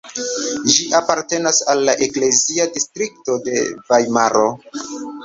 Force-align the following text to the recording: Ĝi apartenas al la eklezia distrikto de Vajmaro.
Ĝi 0.75 0.85
apartenas 0.99 1.59
al 1.73 1.83
la 1.89 1.95
eklezia 2.05 2.65
distrikto 2.79 3.37
de 3.49 3.61
Vajmaro. 3.91 4.49